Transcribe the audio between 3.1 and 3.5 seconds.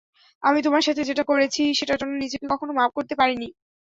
পারি নি।